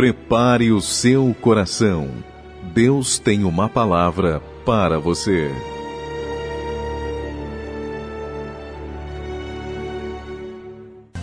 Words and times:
Prepare 0.00 0.72
o 0.72 0.80
seu 0.80 1.36
coração. 1.42 2.08
Deus 2.72 3.18
tem 3.18 3.44
uma 3.44 3.68
palavra 3.68 4.40
para 4.64 4.98
você. 4.98 5.50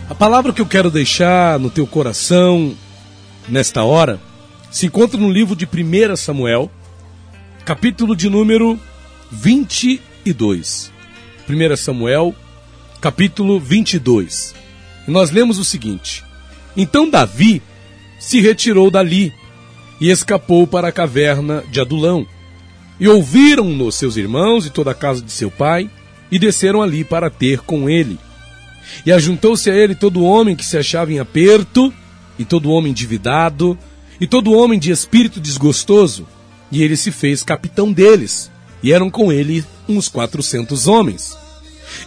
A 0.08 0.14
palavra 0.14 0.52
que 0.52 0.60
eu 0.60 0.66
quero 0.66 0.92
deixar 0.92 1.58
no 1.58 1.70
teu 1.70 1.88
coração 1.88 2.72
nesta 3.48 3.82
hora 3.82 4.20
se 4.70 4.86
encontra 4.86 5.18
no 5.18 5.28
livro 5.28 5.56
de 5.56 5.66
1 5.66 6.14
Samuel, 6.14 6.70
capítulo 7.64 8.14
de 8.14 8.30
número 8.30 8.78
22. 9.28 10.92
1 11.50 11.76
Samuel, 11.76 12.32
capítulo 13.00 13.58
22. 13.58 14.54
E 15.08 15.10
nós 15.10 15.32
lemos 15.32 15.58
o 15.58 15.64
seguinte: 15.64 16.24
Então 16.76 17.10
Davi 17.10 17.60
se 18.18 18.40
retirou 18.40 18.90
dali 18.90 19.32
e 20.00 20.10
escapou 20.10 20.66
para 20.66 20.88
a 20.88 20.92
caverna 20.92 21.64
de 21.70 21.80
Adulão. 21.80 22.26
E 23.00 23.08
ouviram-no 23.08 23.90
seus 23.92 24.16
irmãos 24.16 24.66
e 24.66 24.70
toda 24.70 24.90
a 24.90 24.94
casa 24.94 25.22
de 25.22 25.30
seu 25.30 25.50
pai, 25.50 25.90
e 26.30 26.38
desceram 26.38 26.82
ali 26.82 27.04
para 27.04 27.30
ter 27.30 27.60
com 27.60 27.88
ele. 27.88 28.18
E 29.06 29.12
ajuntou-se 29.12 29.70
a 29.70 29.74
ele 29.74 29.94
todo 29.94 30.24
homem 30.24 30.56
que 30.56 30.64
se 30.64 30.76
achava 30.76 31.12
em 31.12 31.18
aperto, 31.18 31.92
e 32.38 32.44
todo 32.44 32.70
homem 32.70 32.90
endividado, 32.90 33.78
e 34.20 34.26
todo 34.26 34.52
homem 34.52 34.78
de 34.78 34.90
espírito 34.90 35.40
desgostoso, 35.40 36.26
e 36.70 36.82
ele 36.82 36.96
se 36.96 37.10
fez 37.10 37.42
capitão 37.42 37.92
deles, 37.92 38.50
e 38.82 38.92
eram 38.92 39.10
com 39.10 39.32
ele 39.32 39.64
uns 39.88 40.08
quatrocentos 40.08 40.86
homens. 40.86 41.36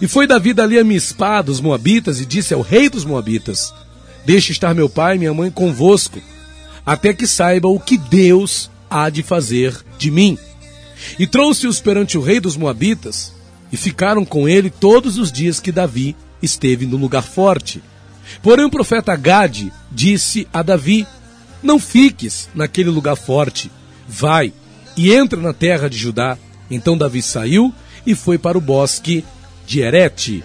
E 0.02 0.08
foi 0.08 0.28
Davi 0.28 0.54
dali 0.54 0.78
a 0.78 0.84
Mispá 0.84 1.42
dos 1.42 1.60
Moabitas, 1.60 2.20
e 2.20 2.26
disse 2.26 2.54
ao 2.54 2.62
rei 2.62 2.90
dos 2.90 3.06
Moabitas, 3.06 3.74
Deixe 4.26 4.52
estar 4.52 4.74
meu 4.74 4.90
pai 4.90 5.16
e 5.16 5.20
minha 5.20 5.34
mãe 5.34 5.50
convosco, 5.50 6.20
até 6.86 7.14
que 7.14 7.26
saiba 7.26 7.68
o 7.68 7.80
que 7.80 7.98
Deus 7.98 8.70
há 8.90 9.10
de 9.10 9.24
fazer 9.24 9.76
de 9.98 10.12
mim. 10.12 10.38
E 11.18 11.26
trouxe-os 11.26 11.80
perante 11.80 12.18
o 12.18 12.22
rei 12.22 12.40
dos 12.40 12.56
Moabitas, 12.56 13.34
e 13.72 13.78
ficaram 13.78 14.26
com 14.26 14.48
ele 14.48 14.70
todos 14.70 15.18
os 15.18 15.32
dias 15.32 15.60
que 15.60 15.72
Davi 15.72 16.16
esteve 16.42 16.86
no 16.86 16.98
lugar 16.98 17.24
forte. 17.24 17.82
Porém, 18.44 18.66
o 18.66 18.70
profeta 18.70 19.16
Gade 19.16 19.72
disse 19.92 20.48
a 20.54 20.62
Davi: 20.62 21.08
Não 21.64 21.80
fiques 21.80 22.50
naquele 22.54 22.90
lugar 22.90 23.16
forte, 23.16 23.72
vai 24.08 24.54
e 24.96 25.14
entra 25.14 25.40
na 25.40 25.54
terra 25.54 25.90
de 25.90 25.98
Judá. 25.98 26.38
Então 26.70 26.98
Davi 26.98 27.22
saiu 27.22 27.74
e 28.06 28.16
foi 28.16 28.38
para 28.38 28.58
o 28.58 28.62
bosque 28.62 29.26
de 29.66 29.82
Erete. 29.82 30.44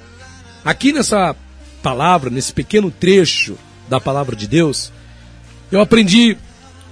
Aqui 0.64 0.92
nessa 0.92 1.34
palavra, 1.82 2.30
nesse 2.30 2.52
pequeno 2.52 2.90
trecho 2.90 3.56
da 3.88 4.00
palavra 4.00 4.34
de 4.34 4.46
Deus, 4.46 4.92
eu 5.70 5.80
aprendi 5.80 6.36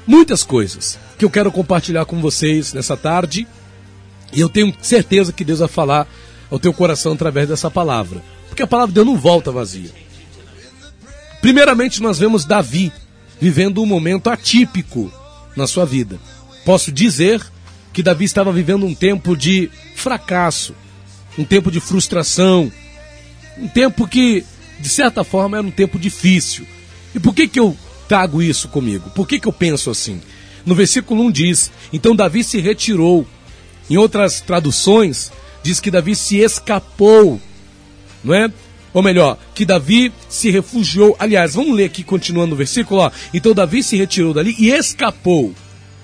muitas 0.07 0.43
coisas 0.43 0.99
que 1.19 1.25
eu 1.25 1.31
quero 1.31 1.51
compartilhar 1.51 2.05
com 2.05 2.21
vocês 2.21 2.73
nessa 2.73 2.97
tarde. 2.97 3.47
E 4.33 4.41
eu 4.41 4.49
tenho 4.49 4.75
certeza 4.83 5.33
que 5.33 5.45
Deus 5.45 5.61
vai 5.61 5.69
falar 5.69 6.09
ao 6.51 6.59
teu 6.59 6.73
coração 6.73 7.13
através 7.13 7.49
dessa 7.49 7.71
palavra. 7.71 8.23
Porque 8.49 8.63
a 8.63 8.67
palavra 8.67 8.91
de 8.91 8.95
Deus 8.95 9.07
não 9.07 9.17
volta 9.17 9.53
vazia. 9.53 9.91
Primeiramente, 11.41 12.03
nós 12.03 12.19
vemos 12.19 12.45
Davi 12.45 12.93
vivendo 13.41 13.83
um 13.83 13.87
momento 13.87 14.31
atípico 14.31 15.13
na 15.57 15.67
sua 15.67 15.85
vida. 15.85 16.19
Posso 16.65 16.91
dizer 16.91 17.41
que 17.93 18.03
Davi 18.03 18.25
estava 18.25 18.53
vivendo 18.53 18.87
um 18.87 18.95
tempo 18.95 19.37
de 19.37 19.71
fracasso, 19.95 20.75
um 21.39 21.45
tempo 21.45 21.71
de 21.71 21.81
frustração, 21.81 22.73
um 23.59 23.69
tempo 23.69 24.09
que, 24.09 24.45
de 24.81 24.89
certa 24.89 25.23
forma, 25.23 25.59
era 25.59 25.67
um 25.67 25.71
tempo 25.71 25.99
difícil. 25.99 26.67
E 27.15 27.21
por 27.21 27.35
que, 27.35 27.47
que 27.47 27.61
eu 27.61 27.77
trago 28.09 28.43
isso 28.43 28.69
comigo? 28.69 29.11
Por 29.11 29.27
que, 29.27 29.39
que 29.39 29.49
eu 29.49 29.53
penso 29.53 29.91
assim? 29.91 30.21
No 30.67 30.75
versículo 30.75 31.23
1 31.25 31.31
diz: 31.31 31.71
Então 31.93 32.17
Davi 32.17 32.43
se 32.43 32.61
retirou. 32.61 33.27
Em 33.89 33.99
outras 33.99 34.41
traduções, 34.41 35.31
diz 35.63 35.79
que 35.79 35.91
Davi 35.91 36.17
se 36.17 36.39
escapou, 36.39 37.39
não 38.25 38.35
é? 38.35 38.51
Ou 38.95 39.03
melhor, 39.03 39.37
que 39.55 39.67
Davi 39.67 40.11
se 40.29 40.51
refugiou. 40.51 41.15
Aliás, 41.19 41.55
vamos 41.55 41.77
ler 41.77 41.85
aqui 41.85 42.03
continuando 42.03 42.55
o 42.55 42.57
versículo. 42.57 43.01
Ó. 43.01 43.11
Então 43.35 43.53
Davi 43.53 43.83
se 43.83 43.97
retirou 43.97 44.33
dali 44.33 44.55
e 44.59 44.71
escapou 44.71 45.53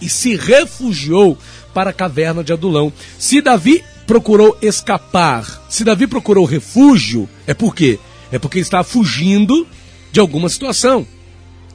e 0.01 0.09
se 0.09 0.35
refugiou 0.35 1.39
para 1.73 1.91
a 1.91 1.93
caverna 1.93 2.43
de 2.43 2.53
Adulão. 2.53 2.93
Se 3.19 3.41
Davi 3.41 3.85
procurou 4.07 4.59
escapar, 4.61 5.65
se 5.69 5.85
Davi 5.85 6.07
procurou 6.07 6.45
refúgio, 6.45 7.29
é 7.47 7.55
por 7.55 7.75
quê? 7.75 7.99
É 8.33 8.39
porque 8.39 8.59
ele 8.59 8.65
estava 8.65 8.85
fugindo 8.85 9.67
de 10.13 10.21
alguma 10.21 10.49
situação 10.49 11.07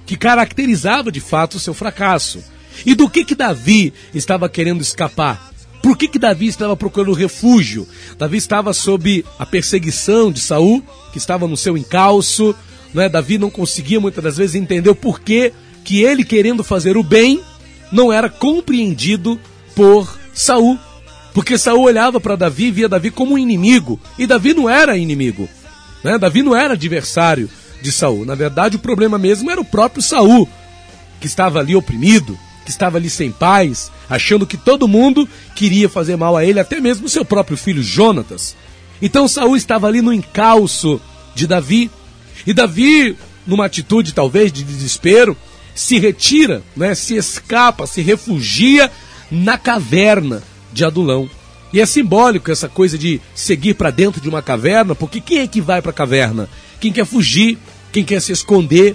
que 0.06 0.16
caracterizava 0.16 1.12
de 1.12 1.20
fato 1.20 1.56
o 1.56 1.60
seu 1.60 1.74
fracasso. 1.74 2.44
E 2.86 2.94
do 2.94 3.10
que 3.10 3.26
que 3.26 3.36
Davi 3.36 3.94
estava 4.14 4.50
querendo 4.50 4.82
escapar? 4.82 5.52
Por 5.82 5.98
que 5.98 6.08
que 6.08 6.20
Davi 6.20 6.48
estava 6.48 6.76
procurando 6.76 7.14
refúgio? 7.14 7.88
Davi 8.18 8.38
estava 8.38 8.74
sob 8.74 9.24
a 9.38 9.46
perseguição 9.46 10.32
de 10.32 10.42
Saul, 10.42 10.84
que 11.12 11.18
estava 11.18 11.48
no 11.48 11.56
seu 11.56 11.78
encalço, 11.78 12.56
é? 12.96 13.10
Davi 13.10 13.38
não 13.38 13.50
conseguia 13.50 14.00
muitas 14.00 14.24
das 14.24 14.38
vezes 14.38 14.56
entender 14.56 14.90
o 14.90 14.96
porquê 14.96 15.52
que 15.84 16.02
ele 16.02 16.24
querendo 16.24 16.64
fazer 16.64 16.98
o 16.98 17.04
bem 17.04 17.42
não 17.92 18.12
era 18.12 18.30
compreendido 18.30 19.40
por 19.76 20.18
Saul. 20.34 20.80
Porque 21.34 21.58
Saul 21.58 21.84
olhava 21.84 22.20
para 22.20 22.36
Davi 22.36 22.66
e 22.66 22.72
via 22.72 22.90
Davi 22.90 23.12
como 23.12 23.34
um 23.34 23.38
inimigo, 23.38 24.00
e 24.18 24.26
Davi 24.26 24.54
não 24.54 24.70
era 24.70 24.98
inimigo. 24.98 25.50
Né? 26.04 26.18
Davi 26.18 26.42
não 26.42 26.56
era 26.56 26.74
adversário 26.74 27.50
de 27.86 27.92
Saul. 27.92 28.26
Na 28.26 28.36
verdade, 28.36 28.76
o 28.76 28.80
problema 28.80 29.18
mesmo 29.18 29.50
era 29.50 29.62
o 29.62 29.66
próprio 29.66 30.02
Saul, 30.02 30.50
que 31.20 31.28
estava 31.28 31.60
ali 31.60 31.76
oprimido, 31.76 32.38
que 32.66 32.72
estava 32.72 32.98
ali 32.98 33.10
sem 33.10 33.32
paz, 33.32 33.92
achando 34.10 34.46
que 34.46 34.58
todo 34.58 34.88
mundo 34.88 35.30
queria 35.54 35.88
fazer 35.88 36.16
mal 36.16 36.36
a 36.36 36.44
ele, 36.44 36.60
até 36.60 36.82
mesmo 36.82 37.08
seu 37.08 37.24
próprio 37.24 37.56
filho 37.56 37.84
Jonatas. 37.84 38.56
Então 39.02 39.28
Saul 39.28 39.56
estava 39.56 39.88
ali 39.88 40.02
no 40.02 40.12
encalço 40.12 41.00
de 41.36 41.46
Davi, 41.46 41.92
e 42.46 42.54
Davi, 42.54 43.16
numa 43.46 43.66
atitude 43.66 44.14
talvez 44.14 44.52
de 44.52 44.64
desespero, 44.64 45.38
se 45.76 46.00
retira, 46.00 46.64
né, 46.76 46.96
se 46.96 47.16
escapa, 47.16 47.86
se 47.86 48.02
refugia 48.02 48.92
na 49.30 49.58
caverna 49.58 50.42
de 50.74 50.84
Adulão. 50.84 51.30
E 51.74 51.82
é 51.82 51.86
simbólico 51.86 52.52
essa 52.52 52.70
coisa 52.70 52.98
de 52.98 53.20
seguir 53.34 53.74
para 53.74 53.92
dentro 53.92 54.22
de 54.22 54.30
uma 54.30 54.42
caverna, 54.42 54.96
porque 54.96 55.20
quem 55.20 55.40
é 55.40 55.48
que 55.48 55.60
vai 55.60 55.82
para 55.82 55.92
a 55.92 55.94
caverna? 55.94 56.48
Quem 56.80 56.92
quer 56.92 57.06
fugir, 57.06 57.58
quem 57.96 58.04
quer 58.04 58.22
se 58.22 58.34
esconder, 58.34 58.94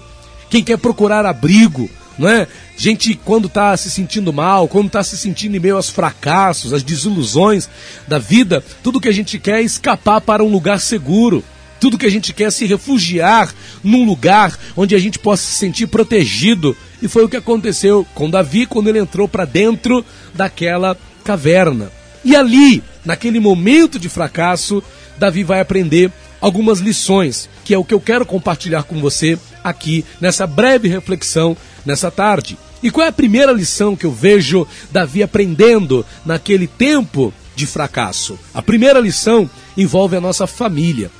quem 0.50 0.62
quer 0.62 0.76
procurar 0.76 1.24
abrigo, 1.24 1.88
não 2.18 2.28
é? 2.28 2.46
Gente, 2.76 3.14
quando 3.14 3.46
está 3.46 3.74
se 3.74 3.90
sentindo 3.90 4.30
mal, 4.30 4.68
quando 4.68 4.88
está 4.88 5.02
se 5.02 5.16
sentindo 5.16 5.56
em 5.56 5.58
meio 5.58 5.76
aos 5.76 5.88
fracassos, 5.88 6.74
às 6.74 6.82
desilusões 6.82 7.66
da 8.06 8.18
vida, 8.18 8.62
tudo 8.82 9.00
que 9.00 9.08
a 9.08 9.12
gente 9.12 9.38
quer 9.38 9.60
é 9.60 9.62
escapar 9.62 10.20
para 10.20 10.44
um 10.44 10.50
lugar 10.50 10.78
seguro. 10.80 11.42
Tudo 11.80 11.96
que 11.96 12.04
a 12.04 12.10
gente 12.10 12.34
quer 12.34 12.48
é 12.48 12.50
se 12.50 12.66
refugiar 12.66 13.54
num 13.82 14.04
lugar 14.04 14.54
onde 14.76 14.94
a 14.94 14.98
gente 14.98 15.18
possa 15.18 15.44
se 15.44 15.56
sentir 15.56 15.86
protegido. 15.86 16.76
E 17.00 17.08
foi 17.08 17.24
o 17.24 17.28
que 17.28 17.38
aconteceu 17.38 18.06
com 18.14 18.28
Davi 18.28 18.66
quando 18.66 18.88
ele 18.88 18.98
entrou 18.98 19.26
para 19.26 19.46
dentro 19.46 20.04
daquela 20.34 20.94
caverna. 21.24 21.90
E 22.22 22.36
ali, 22.36 22.84
naquele 23.02 23.40
momento 23.40 23.98
de 23.98 24.10
fracasso, 24.10 24.82
Davi 25.16 25.42
vai 25.42 25.60
aprender 25.60 26.12
algumas 26.40 26.78
lições, 26.78 27.48
que 27.64 27.74
é 27.74 27.78
o 27.78 27.84
que 27.84 27.94
eu 27.94 28.00
quero 28.00 28.24
compartilhar 28.24 28.84
com 28.84 29.00
você 29.00 29.38
aqui 29.62 30.04
nessa 30.20 30.46
breve 30.46 30.88
reflexão 30.88 31.56
nessa 31.84 32.10
tarde. 32.10 32.56
E 32.82 32.90
qual 32.90 33.04
é 33.04 33.08
a 33.08 33.12
primeira 33.12 33.52
lição 33.52 33.94
que 33.94 34.06
eu 34.06 34.12
vejo 34.12 34.66
Davi 34.90 35.22
aprendendo 35.22 36.04
naquele 36.24 36.66
tempo 36.66 37.32
de 37.54 37.66
fracasso? 37.66 38.38
A 38.54 38.62
primeira 38.62 38.98
lição 38.98 39.48
envolve 39.76 40.16
a 40.16 40.20
nossa 40.20 40.46
família, 40.46 41.10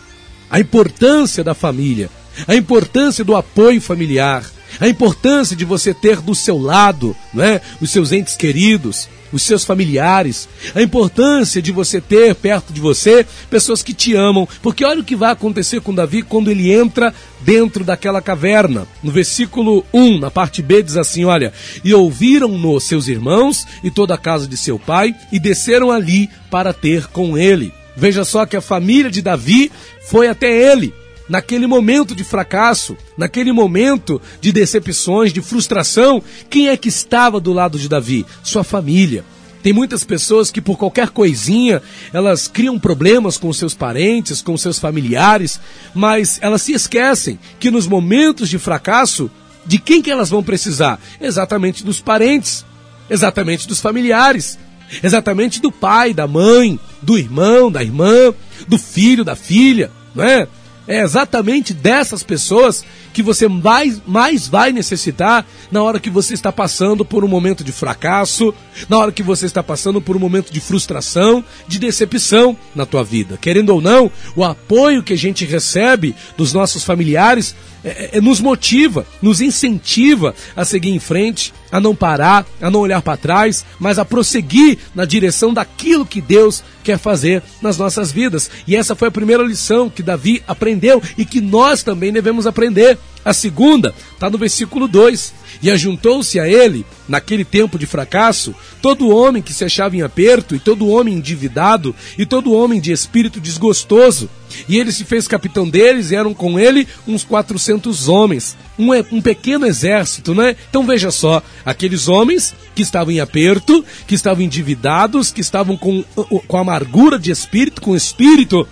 a 0.51 0.59
importância 0.59 1.45
da 1.45 1.55
família, 1.55 2.09
a 2.49 2.55
importância 2.55 3.25
do 3.25 3.37
apoio 3.37 3.81
familiar, 3.81 4.45
a 4.81 4.89
importância 4.89 5.55
de 5.55 5.65
você 5.65 5.93
ter 5.93 6.21
do 6.21 6.35
seu 6.35 6.57
lado 6.57 7.15
né, 7.35 7.61
os 7.81 7.91
seus 7.91 8.13
entes 8.13 8.37
queridos, 8.37 9.09
os 9.33 9.43
seus 9.43 9.65
familiares, 9.65 10.49
a 10.75 10.83
importância 10.83 11.63
de 11.63 11.73
você 11.73 12.01
ter 12.01 12.35
perto 12.35 12.73
de 12.73 12.81
você 12.81 13.27
pessoas 13.49 13.83
que 13.83 13.95
te 13.95 14.15
amam, 14.15 14.49
porque 14.63 14.85
olha 14.85 15.01
o 15.01 15.05
que 15.05 15.17
vai 15.17 15.33
acontecer 15.33 15.81
com 15.81 15.95
Davi 15.95 16.23
quando 16.23 16.51
ele 16.51 16.73
entra 16.73 17.15
dentro 17.41 17.85
daquela 17.85 18.21
caverna. 18.21 18.87
No 19.03 19.11
versículo 19.11 19.85
1, 19.93 20.19
na 20.19 20.31
parte 20.31 20.63
B, 20.63 20.83
diz 20.83 20.97
assim: 20.97 21.25
Olha, 21.25 21.53
e 21.85 21.95
ouviram-no 21.95 22.81
seus 22.81 23.09
irmãos 23.09 23.67
e 23.83 23.91
toda 23.91 24.15
a 24.15 24.19
casa 24.19 24.47
de 24.47 24.57
seu 24.57 24.79
pai, 24.79 25.15
e 25.33 25.39
desceram 25.39 25.91
ali 25.91 26.29
para 26.51 26.73
ter 26.73 27.07
com 27.09 27.37
ele. 27.37 27.73
Veja 27.97 28.25
só 28.25 28.47
que 28.47 28.57
a 28.57 28.61
família 28.61 29.11
de 29.11 29.21
Davi 29.23 29.71
foi 30.03 30.29
até 30.29 30.73
ele 30.73 30.95
naquele 31.31 31.67
momento 31.69 32.13
de 32.13 32.25
fracasso, 32.25 32.97
naquele 33.17 33.53
momento 33.53 34.21
de 34.41 34.51
decepções, 34.51 35.33
de 35.33 35.41
frustração, 35.41 36.21
quem 36.51 36.69
é 36.69 36.77
que 36.77 36.89
estava 36.89 37.41
do 37.41 37.53
lado 37.53 37.79
de 37.79 37.89
Davi? 37.89 38.27
Sua 38.43 38.65
família. 38.65 39.25
Tem 39.63 39.73
muitas 39.73 40.03
pessoas 40.03 40.51
que 40.51 40.61
por 40.61 40.77
qualquer 40.77 41.11
coisinha 41.11 41.81
elas 42.13 42.49
criam 42.49 42.79
problemas 42.81 43.39
com 43.39 43.53
seus 43.53 43.75
parentes, 43.75 44.43
com 44.43 44.57
seus 44.57 44.79
familiares, 44.79 45.61
mas 45.95 46.41
elas 46.43 46.63
se 46.63 46.73
esquecem 46.73 47.39
que 47.61 47.71
nos 47.71 47.87
momentos 47.87 48.49
de 48.49 48.59
fracasso 48.59 49.31
De 49.67 49.79
quem 49.79 50.01
que 50.01 50.11
elas 50.11 50.31
vão 50.31 50.43
precisar? 50.43 50.99
Exatamente 51.21 51.85
dos 51.85 52.01
parentes, 52.01 52.65
exatamente 53.11 53.69
dos 53.69 53.79
familiares, 53.79 54.59
exatamente 55.03 55.61
do 55.61 55.71
pai, 55.71 56.15
da 56.15 56.27
mãe, 56.27 56.81
do 57.03 57.19
irmão, 57.19 57.71
da 57.71 57.83
irmã, 57.83 58.35
do 58.67 58.79
filho, 58.79 59.23
da 59.23 59.37
filha, 59.37 59.91
não 60.15 60.25
é? 60.25 60.49
É 60.91 61.03
exatamente 61.03 61.73
dessas 61.73 62.25
pessoas 62.25 62.85
que 63.13 63.23
você 63.23 63.47
mais, 63.47 64.03
mais 64.05 64.49
vai 64.49 64.73
necessitar 64.73 65.47
na 65.71 65.81
hora 65.85 66.01
que 66.01 66.11
você 66.11 66.35
está 66.35 66.51
passando 66.51 67.05
por 67.05 67.25
um 67.25 67.29
momento 67.29 67.63
de 67.63 67.71
fracasso, 67.71 68.53
na 68.89 68.99
hora 68.99 69.13
que 69.13 69.23
você 69.23 69.47
está 69.47 69.63
passando 69.63 70.01
por 70.01 70.17
um 70.17 70.19
momento 70.19 70.53
de 70.53 70.59
frustração, 70.59 71.45
de 71.69 71.79
decepção 71.79 72.57
na 72.75 72.85
tua 72.85 73.05
vida. 73.05 73.39
Querendo 73.41 73.71
ou 73.71 73.81
não, 73.81 74.11
o 74.35 74.43
apoio 74.43 75.05
que 75.05 75.13
a 75.13 75.19
gente 75.19 75.45
recebe 75.45 76.13
dos 76.37 76.53
nossos 76.53 76.83
familiares 76.83 77.55
é, 77.85 77.89
é, 77.89 78.11
é 78.15 78.21
nos 78.21 78.41
motiva, 78.41 79.07
nos 79.23 79.41
incentiva 79.41 80.35
a 80.57 80.65
seguir 80.65 80.91
em 80.91 80.99
frente, 80.99 81.55
a 81.71 81.81
não 81.81 81.95
parar, 81.95 82.47
a 82.61 82.71
não 82.71 82.81
olhar 82.81 83.03
para 83.03 83.17
trás, 83.17 83.65
mas 83.79 83.99
a 83.99 84.05
prosseguir 84.05 84.79
na 84.95 85.05
direção 85.05 85.53
daquilo 85.53 86.07
que 86.07 86.21
Deus 86.21 86.63
quer 86.83 86.99
fazer 86.99 87.43
nas 87.61 87.79
nossas 87.79 88.11
vidas. 88.11 88.51
E 88.67 88.77
essa 88.77 88.95
foi 88.95 89.09
a 89.09 89.13
primeira 89.13 89.43
lição 89.43 89.91
que 89.91 90.03
Davi 90.03 90.43
aprendeu 90.47 91.03
e 91.17 91.25
que 91.25 91.41
nós 91.41 91.83
também 91.83 92.13
devemos 92.13 92.47
aprender. 92.47 92.99
A 93.25 93.33
segunda 93.33 93.95
está 94.15 94.31
no 94.31 94.39
versículo 94.39 94.89
2. 94.89 95.40
E 95.63 95.71
ajuntou-se 95.71 96.39
a 96.39 96.49
ele, 96.49 96.85
naquele 97.09 97.45
tempo 97.45 97.79
de 97.79 97.87
fracasso, 97.87 98.55
todo 98.81 99.15
homem 99.15 99.43
que 99.43 99.53
se 99.53 99.65
achava 99.65 99.97
em 99.97 100.03
aperto, 100.03 100.55
e 100.55 100.59
todo 100.59 100.89
homem 100.89 101.15
endividado, 101.15 101.95
e 102.17 102.25
todo 102.25 102.53
homem 102.53 102.81
de 102.81 102.93
espírito 102.93 103.41
desgostoso. 103.41 104.29
E 104.69 104.79
ele 104.79 104.91
se 104.91 105.05
fez 105.05 105.29
capitão 105.29 105.69
deles, 105.69 106.11
e 106.11 106.17
eram 106.17 106.35
com 106.35 106.59
ele 106.59 106.87
uns 107.07 107.25
400 107.25 108.09
homens. 108.09 108.57
Um, 108.79 108.89
um 109.13 109.23
pequeno 109.23 109.67
exército, 109.67 110.35
né? 110.35 110.57
Então 110.69 110.87
veja 110.87 111.11
só, 111.11 111.43
aqueles 111.65 112.09
homens 112.09 112.55
que 112.75 112.83
estavam 112.83 113.13
em 113.13 113.21
aperto, 113.21 113.85
que 114.07 114.15
estavam 114.15 114.43
endividados, 114.43 115.31
que 115.31 115.41
estavam 115.41 115.77
com, 115.77 116.03
com 116.47 116.57
amargura 116.57 117.19
de 117.19 117.31
espírito, 117.31 117.81
com 117.81 117.95
espírito 117.95 118.67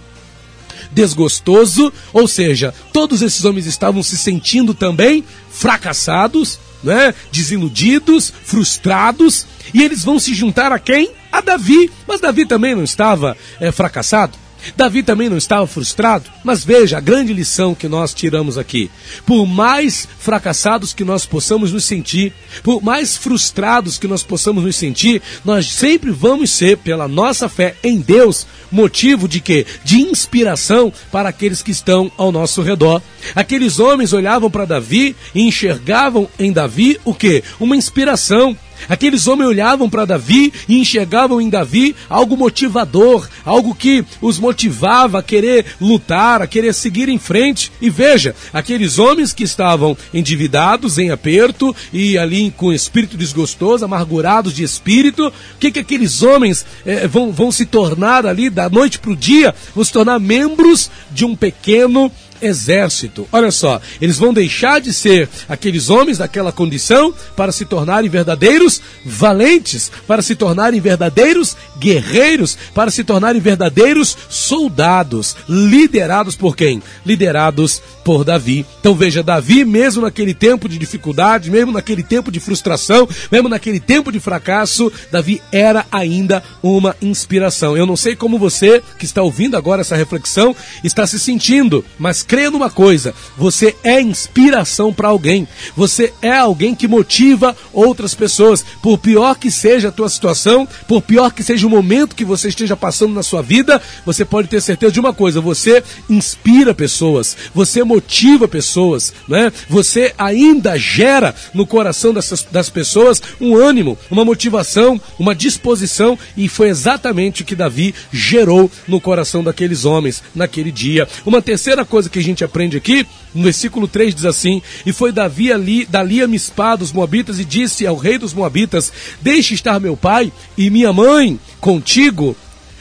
desgostoso, 0.93 1.93
ou 2.13 2.27
seja, 2.27 2.75
todos 2.93 3.23
esses 3.23 3.45
homens 3.45 3.67
estavam 3.67 4.03
se 4.03 4.17
sentindo 4.17 4.75
também 4.75 5.25
fracassados, 5.51 6.59
né? 6.83 7.15
desiludidos, 7.31 8.33
frustrados, 8.45 9.47
e 9.73 9.83
eles 9.83 10.05
vão 10.05 10.19
se 10.19 10.35
juntar 10.35 10.73
a 10.73 10.79
quem? 10.79 11.11
A 11.31 11.41
Davi. 11.41 11.91
Mas 12.07 12.21
Davi 12.21 12.47
também 12.47 12.75
não 12.75 12.85
estava 12.85 13.37
é, 13.61 13.71
fracassado? 13.71 14.33
Davi 14.77 15.03
também 15.03 15.29
não 15.29 15.37
estava 15.37 15.67
frustrado, 15.67 16.31
mas 16.45 16.65
veja 16.65 16.99
a 16.99 17.01
grande 17.01 17.33
lição 17.33 17.75
que 17.75 17.89
nós 17.89 18.13
tiramos 18.13 18.59
aqui. 18.59 18.91
Por 19.25 19.47
mais 19.47 20.09
fracassados 20.19 20.93
que 20.93 21.05
nós 21.05 21.25
possamos 21.25 21.73
nos 21.73 21.85
sentir, 21.85 22.33
por 22.63 22.83
mais 22.83 23.17
frustrados 23.17 23.99
que 23.99 24.09
nós 24.09 24.23
possamos 24.23 24.65
nos 24.65 24.77
sentir, 24.77 25.23
nós 25.45 25.73
sempre 25.73 26.11
vamos 26.11 26.51
ser, 26.51 26.79
pela 26.79 27.09
nossa 27.09 27.49
fé 27.49 27.77
em 27.83 27.99
Deus, 28.01 28.47
motivo 28.71 29.29
de 29.29 29.41
quê? 29.41 29.67
De 29.85 30.01
inspiração 30.01 30.93
para 31.11 31.29
aqueles 31.29 31.63
que 31.63 31.71
estão 31.71 32.11
ao 32.17 32.33
nosso 32.33 32.63
redor. 32.63 33.03
Aqueles 33.35 33.79
homens 33.79 34.13
olhavam 34.13 34.51
para 34.51 34.65
Davi 34.65 35.17
e 35.35 35.43
enxergavam 35.43 36.29
em 36.39 36.53
Davi 36.53 36.99
o 37.05 37.15
quê? 37.15 37.43
Uma 37.59 37.77
inspiração 37.77 38.57
Aqueles 38.89 39.27
homens 39.27 39.49
olhavam 39.49 39.89
para 39.89 40.05
Davi 40.05 40.53
e 40.69 40.79
enxergavam 40.79 41.41
em 41.41 41.49
Davi 41.49 41.95
algo 42.09 42.37
motivador, 42.37 43.29
algo 43.45 43.75
que 43.75 44.05
os 44.21 44.39
motivava 44.39 45.19
a 45.19 45.23
querer 45.23 45.65
lutar, 45.81 46.43
a 46.43 46.47
querer 46.47 46.75
seguir 46.75 47.09
em 47.09 47.19
frente. 47.19 47.73
E 47.81 47.91
veja, 47.91 48.35
aqueles 48.53 48.99
homens 48.99 49.33
que 49.33 49.45
estavam 49.45 49.97
endividados, 50.13 50.99
em 50.99 51.11
aperto 51.11 51.75
e 51.93 52.19
ali 52.19 52.53
com 52.57 52.73
espírito 52.73 53.17
desgostoso, 53.17 53.85
amargurados 53.85 54.55
de 54.55 54.63
espírito, 54.63 55.29
o 55.29 55.33
que, 55.59 55.71
que 55.71 55.79
aqueles 55.79 56.23
homens 56.23 56.65
eh, 56.85 57.07
vão, 57.07 57.33
vão 57.33 57.51
se 57.51 57.67
tornar 57.67 58.27
ali 58.27 58.51
da 58.51 58.69
noite 58.69 58.99
para 58.99 59.11
o 59.11 59.17
dia? 59.17 59.55
Vão 59.75 59.85
se 59.85 59.93
tornar 59.93 60.19
membros 60.19 60.91
de 61.11 61.25
um 61.25 61.35
pequeno 61.35 62.11
exército. 62.41 63.27
Olha 63.33 63.51
só, 63.51 63.81
eles 64.01 64.19
vão 64.19 64.33
deixar 64.33 64.81
de 64.81 64.93
ser 64.93 65.29
aqueles 65.49 65.91
homens 65.91 66.19
daquela 66.19 66.53
condição 66.53 67.13
para 67.37 67.53
se 67.53 67.65
tornarem 67.65 68.11
verdadeiros 68.11 68.81
valentes, 69.05 69.91
para 70.07 70.23
se 70.23 70.35
tornarem 70.35 70.81
verdadeiros 70.81 71.57
guerreiros, 71.79 72.57
para 72.75 72.91
se 72.91 73.05
tornarem 73.05 73.41
verdadeiros 73.41 74.17
soldados, 74.29 75.37
liderados 75.49 76.37
por 76.37 76.57
quem? 76.57 76.83
Liderados 77.05 77.83
por 78.05 78.25
Davi. 78.25 78.65
Então 78.81 78.95
veja, 78.95 79.23
Davi, 79.23 79.65
mesmo 79.65 80.03
naquele 80.03 80.33
tempo 80.33 80.69
de 80.69 80.79
dificuldade, 80.79 81.51
mesmo 81.51 81.73
naquele 81.73 82.03
tempo 82.03 82.33
de 82.33 82.41
frustração, 82.41 83.09
mesmo 83.31 83.49
naquele 83.49 83.81
tempo 83.81 84.11
de 84.11 84.19
fracasso, 84.19 84.91
Davi 85.13 85.43
era 85.53 85.87
ainda 85.93 86.43
uma 86.63 86.97
inspiração. 87.03 87.77
Eu 87.77 87.87
não 87.87 87.97
sei 87.97 88.17
como 88.17 88.39
você 88.39 88.83
que 88.99 89.05
está 89.05 89.23
ouvindo 89.23 89.57
agora 89.57 89.83
essa 89.83 89.97
reflexão 89.97 90.57
está 90.83 91.07
se 91.07 91.19
sentindo, 91.19 91.85
mas 91.99 92.23
creia 92.29 92.51
numa 92.51 92.71
coisa: 92.71 93.15
você 93.37 93.75
é 93.83 94.01
inspiração 94.01 94.93
para 94.93 95.09
alguém. 95.09 95.49
Você 95.75 96.13
é 96.21 96.37
alguém 96.37 96.75
que 96.75 96.87
motiva 96.87 97.57
outras 97.73 98.15
pessoas. 98.15 98.65
Por 98.83 98.99
pior 98.99 99.37
que 99.37 99.51
seja 99.51 99.89
a 99.89 99.93
tua 99.93 100.09
situação, 100.09 100.69
por 100.87 101.01
pior 101.01 101.33
que 101.33 101.43
seja 101.43 101.67
o 101.67 101.71
momento 101.71 102.15
que 102.15 102.25
você 102.25 102.49
esteja 102.49 102.77
passando 102.77 103.15
na 103.15 103.23
sua 103.23 103.43
vida, 103.43 103.81
você 104.05 104.25
pode 104.25 104.49
ter 104.49 104.61
certeza 104.61 104.93
de 104.93 105.01
uma 105.01 105.15
coisa: 105.15 105.41
você 105.41 105.83
inspira 106.09 106.75
pessoas, 106.75 107.37
você 107.55 107.83
motiva 107.83 108.47
pessoas, 108.47 109.13
né? 109.27 109.51
Você 109.69 110.13
ainda 110.19 110.79
gera 110.79 111.35
no 111.55 111.67
coração 111.67 112.13
dessas, 112.13 112.47
das 112.53 112.69
pessoas 112.69 113.23
um 113.41 113.57
ânimo, 113.57 113.97
uma 114.11 114.25
motivação, 114.25 115.01
uma 115.19 115.35
disposição, 115.35 116.19
e 116.37 116.49
foi 116.49 116.69
exatamente 116.69 117.43
o 117.43 117.45
que 117.45 117.57
Davi 117.57 117.95
gerou 118.13 118.71
no 118.87 119.01
coração 119.01 119.43
daqueles 119.43 119.85
homens 119.87 120.23
naquele 120.35 120.71
dia. 120.71 121.09
Uma 121.25 121.41
terceira 121.41 121.85
coisa 121.85 122.11
que 122.11 122.18
que 122.19 122.25
a 122.25 122.25
gente 122.25 122.45
aprende 122.45 122.77
aqui, 122.77 123.07
no 123.35 123.45
versículo 123.45 123.87
3 123.87 124.15
diz 124.15 124.25
assim: 124.25 124.61
E 124.85 124.93
foi 124.93 125.13
Davi 125.13 125.53
ali, 125.53 125.87
dali 125.87 126.23
a 126.23 126.27
Mispá 126.27 126.77
dos 126.77 126.93
Moabitas, 126.93 127.39
e 127.39 127.45
disse 127.45 127.87
ao 127.87 127.97
rei 127.97 128.19
dos 128.19 128.35
Moabitas: 128.35 128.93
Deixe 129.21 129.55
estar 129.55 129.79
meu 129.79 129.97
pai 129.97 130.33
e 130.57 130.69
minha 130.71 130.93
mãe 130.93 131.39
contigo, 131.61 132.37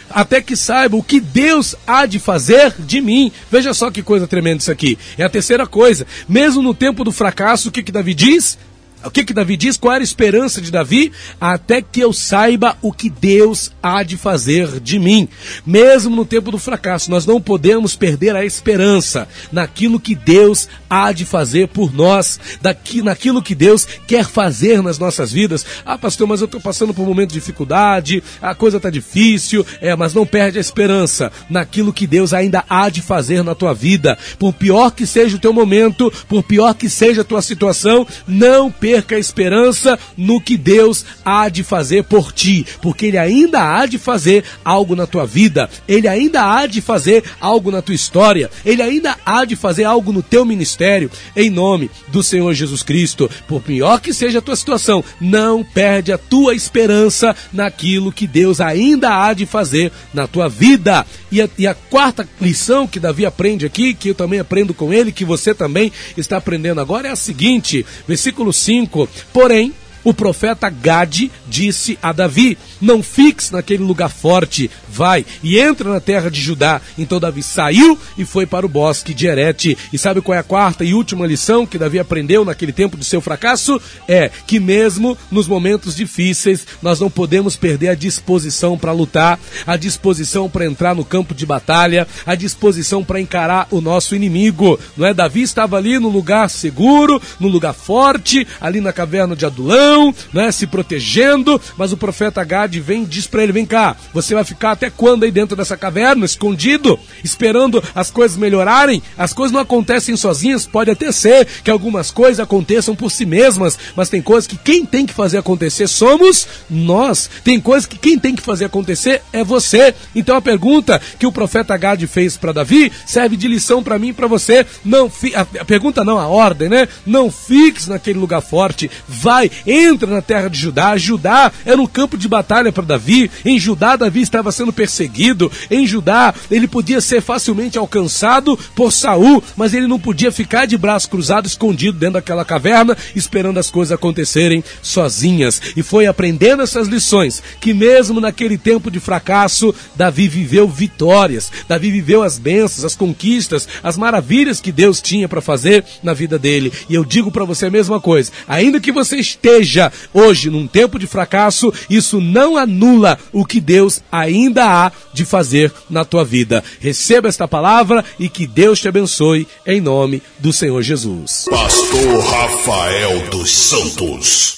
até 0.10 0.42
que 0.42 0.56
saiba 0.56 0.98
o 0.98 1.04
que 1.04 1.20
Deus 1.20 1.76
há 1.86 2.06
de 2.06 2.20
fazer 2.20 2.74
de 2.80 3.00
mim. 3.00 3.32
Veja 3.52 3.74
só 3.74 3.92
que 3.92 4.02
coisa 4.02 4.28
tremenda 4.28 4.62
isso 4.62 4.72
aqui. 4.72 4.98
É 5.18 5.24
a 5.24 5.30
terceira 5.30 5.68
coisa. 5.68 6.08
Mesmo 6.28 6.62
no 6.62 6.74
tempo 6.74 7.04
do 7.04 7.12
fracasso, 7.12 7.70
o 7.70 7.72
que, 7.72 7.84
que 7.84 7.92
Davi 7.92 8.14
diz? 8.14 8.58
O 9.06 9.12
que 9.12 9.24
que 9.24 9.34
Davi 9.34 9.56
diz? 9.56 9.78
Qual 9.78 9.94
era 9.94 10.02
a 10.02 10.04
esperança 10.04 10.60
de 10.60 10.72
Davi? 10.72 11.12
Até 11.40 11.84
que 11.84 12.00
eu 12.00 12.12
saiba 12.12 12.76
o 12.82 12.92
que 12.92 13.10
Deus 13.10 13.72
há 13.82 14.02
de 14.02 14.18
fazer 14.18 14.80
de 14.80 14.98
mim. 14.98 15.30
Mesmo 15.66 16.16
no 16.16 16.26
tempo 16.26 16.52
do 16.52 16.58
fracasso, 16.58 17.12
nós 17.12 17.26
não 17.26 17.40
podemos 17.40 17.96
perder 17.96 18.36
a 18.36 18.44
esperança 18.44 19.28
naquilo 19.52 20.00
que 20.00 20.16
Deus 20.16 20.68
há 20.90 21.12
de 21.12 21.26
fazer 21.26 21.68
por 21.68 21.94
nós, 21.94 22.40
daqui, 22.60 23.04
naquilo 23.04 23.42
que 23.42 23.54
Deus 23.54 23.88
quer 24.08 24.26
fazer 24.26 24.82
nas 24.82 24.98
nossas 24.98 25.32
vidas. 25.32 25.64
Ah, 25.86 25.98
pastor, 25.98 26.28
mas 26.28 26.42
eu 26.42 26.46
estou 26.46 26.60
passando 26.60 26.94
por 26.94 27.04
um 27.04 27.08
momento 27.08 27.30
de 27.30 27.40
dificuldade, 27.40 28.24
a 28.42 28.56
coisa 28.56 28.78
está 28.78 28.90
difícil, 28.90 29.66
é, 29.80 29.96
mas 29.96 30.14
não 30.16 30.26
perde 30.26 30.58
a 30.58 30.62
esperança 30.62 31.32
naquilo 31.50 31.94
que 31.94 32.08
Deus 32.08 32.34
ainda 32.34 32.64
há 32.68 32.90
de 32.90 33.04
fazer 33.04 33.44
na 33.44 33.54
tua 33.54 33.74
vida. 33.76 34.18
Por 34.40 34.54
pior 34.54 34.92
que 34.92 35.06
seja 35.06 35.36
o 35.36 35.40
teu 35.40 35.54
momento, 35.54 36.12
por 36.28 36.42
pior 36.42 36.74
que 36.74 36.90
seja 36.90 37.22
a 37.22 37.26
tua 37.26 37.44
situação, 37.44 38.06
não 38.28 38.72
perca 38.72 38.87
perca 38.88 39.18
a 39.18 39.20
esperança 39.20 40.00
no 40.16 40.40
que 40.40 40.56
Deus 40.56 41.04
há 41.26 41.50
de 41.50 41.62
fazer 41.62 42.06
por 42.06 42.32
ti, 42.32 42.66
porque 42.82 43.08
Ele 43.08 43.18
ainda 43.18 43.62
há 43.62 43.86
de 43.86 43.98
fazer 43.98 44.46
algo 44.64 44.96
na 44.96 45.06
tua 45.06 45.26
vida, 45.26 45.70
Ele 45.86 46.08
ainda 46.08 46.42
há 46.50 46.66
de 46.66 46.80
fazer 46.80 47.22
algo 47.42 47.70
na 47.70 47.82
tua 47.82 47.94
história, 47.94 48.50
Ele 48.66 48.82
ainda 48.82 49.18
há 49.26 49.44
de 49.44 49.58
fazer 49.58 49.84
algo 49.84 50.14
no 50.14 50.24
teu 50.24 50.46
ministério, 50.46 51.12
em 51.36 51.50
nome 51.50 51.92
do 52.08 52.24
Senhor 52.24 52.54
Jesus 52.54 52.82
Cristo. 52.82 53.30
Por 53.46 53.62
pior 53.62 54.00
que 54.00 54.14
seja 54.14 54.40
a 54.40 54.42
tua 54.42 54.56
situação, 54.56 55.04
não 55.20 55.66
perde 55.66 56.14
a 56.14 56.18
tua 56.18 56.56
esperança 56.56 57.36
naquilo 57.52 58.10
que 58.10 58.26
Deus 58.26 58.62
ainda 58.62 59.22
há 59.22 59.34
de 59.34 59.46
fazer 59.46 59.92
na 60.14 60.28
tua 60.28 60.48
vida. 60.48 61.06
E 61.30 61.42
a, 61.42 61.50
e 61.58 61.68
a 61.68 61.74
quarta 61.74 62.26
lição 62.40 62.88
que 62.88 63.02
Davi 63.02 63.26
aprende 63.26 63.66
aqui, 63.66 63.94
que 63.94 64.12
eu 64.12 64.16
também 64.16 64.40
aprendo 64.40 64.74
com 64.74 64.94
ele, 64.94 65.12
que 65.12 65.26
você 65.26 65.54
também 65.54 65.92
está 66.16 66.38
aprendendo 66.38 66.80
agora, 66.80 67.10
é 67.10 67.12
a 67.12 67.18
seguinte: 67.18 67.86
versículo 68.08 68.54
5 68.54 68.77
5. 68.86 69.10
Porém, 69.34 69.74
O 70.08 70.14
profeta 70.14 70.70
Gade 70.70 71.30
disse 71.46 72.00
a 72.02 72.14
Davi: 72.14 72.58
Não 72.80 73.04
fiques 73.04 73.52
naquele 73.52 73.84
lugar 73.84 74.10
forte, 74.10 74.72
vai 74.88 75.26
e 75.44 75.60
entra 75.60 75.92
na 75.92 76.00
terra 76.00 76.32
de 76.32 76.40
Judá. 76.40 76.80
Então 76.98 77.20
Davi 77.20 77.44
saiu 77.44 78.00
e 78.18 78.24
foi 78.24 78.46
para 78.46 78.66
o 78.66 78.70
bosque 78.70 79.14
de 79.14 79.28
Erete. 79.28 79.78
E 79.92 79.98
sabe 79.98 80.22
qual 80.22 80.38
é 80.38 80.40
a 80.40 80.44
quarta 80.44 80.86
e 80.86 80.94
última 80.94 81.28
lição 81.28 81.66
que 81.66 81.78
Davi 81.78 82.00
aprendeu 82.00 82.46
naquele 82.46 82.72
tempo 82.72 82.96
de 82.96 83.04
seu 83.04 83.20
fracasso? 83.20 83.82
É 84.08 84.32
que 84.48 84.62
mesmo 84.62 85.18
nos 85.30 85.46
momentos 85.46 85.94
difíceis, 85.94 86.66
nós 86.82 87.02
não 87.02 87.10
podemos 87.10 87.58
perder 87.58 87.90
a 87.90 87.96
disposição 87.96 88.78
para 88.78 88.94
lutar, 88.94 89.38
a 89.66 89.76
disposição 89.76 90.50
para 90.50 90.66
entrar 90.66 90.96
no 90.96 91.04
campo 91.04 91.36
de 91.36 91.46
batalha, 91.46 92.08
a 92.26 92.34
disposição 92.34 93.04
para 93.04 93.20
encarar 93.20 93.68
o 93.72 93.82
nosso 93.82 94.16
inimigo. 94.16 94.80
Não 94.96 95.06
é? 95.06 95.14
Davi 95.14 95.42
estava 95.42 95.76
ali 95.76 96.00
no 96.00 96.08
lugar 96.08 96.50
seguro, 96.50 97.22
no 97.42 97.50
lugar 97.50 97.74
forte, 97.74 98.48
ali 98.62 98.80
na 98.80 98.94
caverna 98.94 99.36
de 99.36 99.46
Adulão, 99.46 99.97
né, 100.34 100.52
se 100.52 100.68
protegendo, 100.68 101.60
mas 101.78 101.92
o 101.92 101.98
profeta 101.98 102.44
Gad 102.44 102.74
vem 102.76 103.04
e 103.04 103.06
diz 103.06 103.28
para 103.28 103.44
ele: 103.44 103.52
vem 103.52 103.66
cá, 103.66 103.96
você 104.14 104.34
vai 104.34 104.44
ficar 104.44 104.72
até 104.72 104.90
quando 104.90 105.24
aí 105.24 105.32
dentro 105.32 105.56
dessa 105.56 105.78
caverna, 105.78 106.26
escondido, 106.26 107.00
esperando 107.24 107.84
as 107.94 108.12
coisas 108.12 108.38
melhorarem? 108.38 109.02
As 109.18 109.34
coisas 109.34 109.52
não 109.52 109.62
acontecem 109.62 110.16
sozinhas, 110.16 110.66
pode 110.66 110.92
até 110.92 111.12
ser 111.12 111.46
que 111.64 111.72
algumas 111.72 112.12
coisas 112.12 112.40
aconteçam 112.40 112.96
por 112.96 113.12
si 113.12 113.26
mesmas, 113.26 113.78
mas 113.96 114.10
tem 114.10 114.22
coisas 114.22 114.48
que 114.48 114.58
quem 114.58 114.86
tem 114.86 115.06
que 115.06 115.14
fazer 115.14 115.38
acontecer 115.38 115.88
somos 115.88 116.48
nós. 116.70 117.30
Tem 117.44 117.60
coisas 117.60 117.86
que 117.86 117.98
quem 117.98 118.18
tem 118.18 118.36
que 118.36 118.42
fazer 118.42 118.66
acontecer 118.66 119.22
é 119.32 119.44
você. 119.44 119.94
Então 120.16 120.38
a 120.38 120.42
pergunta 120.42 121.02
que 121.20 121.26
o 121.26 121.32
profeta 121.32 121.76
Gad 121.78 122.02
fez 122.08 122.38
para 122.38 122.52
Davi 122.52 122.92
serve 123.06 123.36
de 123.36 123.48
lição 123.48 123.84
para 123.84 124.00
mim 124.00 124.10
e 124.10 124.14
para 124.14 124.28
você. 124.28 124.66
Não 124.84 125.10
fi... 125.10 125.34
a 125.36 125.46
pergunta 125.66 126.04
não, 126.04 126.20
a 126.20 126.28
ordem, 126.28 126.70
né? 126.70 126.88
Não 127.06 127.32
fiques 127.32 127.88
naquele 127.88 128.20
lugar 128.20 128.42
forte. 128.42 128.90
Vai, 129.08 129.50
entra 129.66 129.87
na 130.08 130.22
terra 130.22 130.50
de 130.50 130.60
Judá. 130.60 130.98
Judá 130.98 131.52
era 131.66 131.82
um 131.82 131.88
campo 131.88 132.18
de 132.18 132.28
batalha 132.28 132.72
para 132.72 132.84
Davi. 132.84 133.32
Em 133.46 133.60
Judá, 133.60 133.96
Davi 133.96 134.22
estava 134.22 134.52
sendo 134.52 134.74
perseguido. 134.74 135.52
Em 135.72 135.88
Judá, 135.88 136.34
ele 136.52 136.68
podia 136.68 137.00
ser 137.00 137.22
facilmente 137.22 137.78
alcançado 137.78 138.58
por 138.76 138.92
Saul, 138.92 139.44
mas 139.56 139.74
ele 139.74 139.88
não 139.88 140.00
podia 140.00 140.32
ficar 140.32 140.66
de 140.66 140.78
braço 140.78 141.10
cruzado, 141.10 141.48
escondido 141.48 141.98
dentro 141.98 142.16
daquela 142.16 142.44
caverna, 142.44 142.98
esperando 143.16 143.60
as 143.60 143.70
coisas 143.70 143.92
acontecerem 143.92 144.64
sozinhas. 144.82 145.62
E 145.76 145.84
foi 145.84 146.06
aprendendo 146.06 146.62
essas 146.62 146.88
lições 146.88 147.42
que, 147.62 147.74
mesmo 147.74 148.20
naquele 148.20 148.58
tempo 148.58 148.92
de 148.92 149.00
fracasso, 149.00 149.74
Davi 149.96 150.28
viveu 150.28 150.68
vitórias. 150.68 151.52
Davi 151.68 151.92
viveu 151.92 152.24
as 152.24 152.38
bênçãos, 152.38 152.84
as 152.84 152.96
conquistas, 152.96 153.68
as 153.84 153.98
maravilhas 153.98 154.60
que 154.60 154.72
Deus 154.72 155.02
tinha 155.02 155.30
para 155.30 155.42
fazer 155.42 155.84
na 156.04 156.14
vida 156.14 156.38
dele. 156.38 156.72
E 156.90 156.96
eu 156.96 157.06
digo 157.06 157.32
para 157.32 157.46
você 157.46 157.68
a 157.68 157.72
mesma 157.72 158.00
coisa. 158.00 158.32
Ainda 158.48 158.80
que 158.80 158.92
você 158.92 159.18
esteja 159.18 159.67
hoje 160.14 160.50
num 160.50 160.68
tempo 160.68 161.00
de 161.00 161.08
fracasso, 161.08 161.74
isso 161.90 162.20
não 162.20 162.58
anula 162.58 163.18
o 163.32 163.46
que 163.46 163.60
Deus 163.60 164.02
ainda 164.12 164.66
há 164.66 164.92
de 165.14 165.26
fazer 165.26 165.72
na 165.90 166.06
tua 166.06 166.24
vida. 166.24 166.64
Receba 166.80 167.28
esta 167.28 167.48
palavra 167.48 168.04
e 168.20 168.30
que 168.30 168.48
Deus 168.48 168.80
te 168.80 168.88
abençoe 168.88 169.48
em 169.66 169.82
nome 169.82 170.22
do 170.40 170.54
Senhor 170.54 170.82
Jesus. 170.82 171.46
Pastor 171.50 172.24
Rafael 172.24 173.30
dos 173.30 173.52
Santos. 173.52 174.58